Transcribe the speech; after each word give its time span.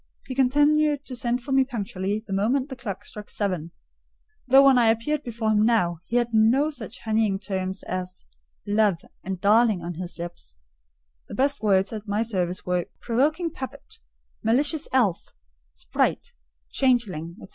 He 0.25 0.33
continued 0.33 1.05
to 1.05 1.15
send 1.15 1.43
for 1.43 1.51
me 1.51 1.63
punctually 1.63 2.23
the 2.25 2.33
moment 2.33 2.69
the 2.69 2.75
clock 2.75 3.05
struck 3.05 3.29
seven; 3.29 3.69
though 4.47 4.63
when 4.65 4.79
I 4.79 4.87
appeared 4.87 5.21
before 5.21 5.51
him 5.51 5.63
now, 5.63 5.99
he 6.07 6.15
had 6.15 6.33
no 6.33 6.71
such 6.71 7.01
honeyed 7.01 7.39
terms 7.43 7.83
as 7.83 8.25
"love" 8.65 8.97
and 9.23 9.39
"darling" 9.39 9.83
on 9.83 9.93
his 10.01 10.17
lips: 10.17 10.55
the 11.27 11.35
best 11.35 11.61
words 11.61 11.93
at 11.93 12.07
my 12.07 12.23
service 12.23 12.65
were 12.65 12.87
"provoking 12.99 13.51
puppet," 13.51 13.99
"malicious 14.43 14.87
elf," 14.91 15.33
"sprite," 15.69 16.33
"changeling," 16.71 17.35
&c. 17.39 17.45